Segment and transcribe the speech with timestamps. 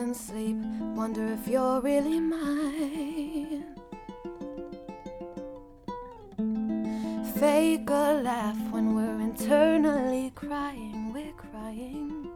[0.00, 0.56] Sleep,
[0.96, 3.64] wonder if you're really mine.
[7.38, 11.12] Fake a laugh when we're internally crying.
[11.12, 12.28] We're crying.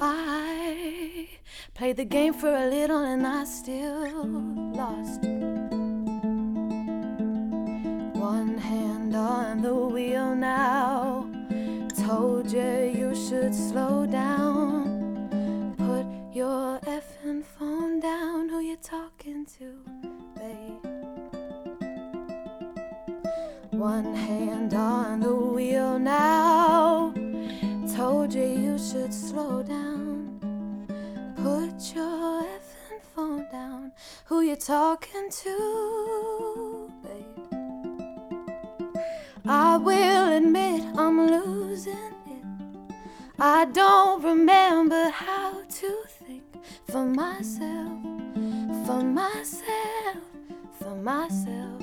[0.00, 1.28] I
[1.72, 4.26] played the game for a little and I still
[4.74, 5.22] lost.
[8.18, 11.30] One hand on the wheel now.
[12.04, 13.83] Told you you should slow
[18.94, 19.68] talking to,
[20.36, 20.86] babe?
[23.72, 27.12] One hand on the wheel now.
[27.96, 30.38] Told you you should slow down.
[31.42, 33.92] Put your effing phone down.
[34.26, 37.40] Who you talking to, babe?
[39.44, 42.44] I will admit I'm losing it.
[43.40, 45.90] I don't remember how to
[46.20, 46.44] think
[46.88, 47.98] for myself,
[48.84, 50.18] for myself,
[50.78, 51.82] for myself.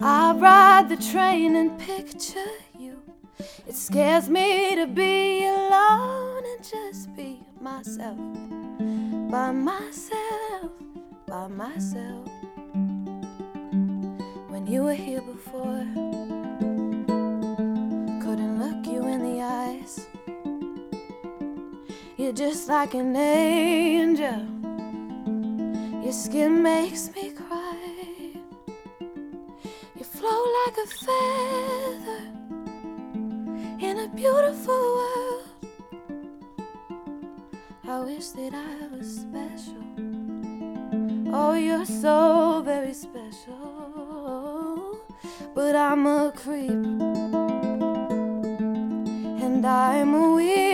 [0.00, 3.00] I ride the train and picture you.
[3.68, 8.18] It scares me to be alone and just be myself,
[9.30, 10.72] by myself,
[11.26, 12.28] by myself.
[14.48, 15.86] When you were here before,
[22.16, 24.46] You're just like an angel.
[26.02, 27.76] Your skin makes me cry.
[29.96, 32.22] You flow like a feather
[33.80, 35.48] in a beautiful world.
[37.88, 39.82] I wish that I was special.
[41.32, 44.96] Oh, you're so very special.
[45.54, 46.70] But I'm a creep.
[49.44, 50.69] And I'm a weird.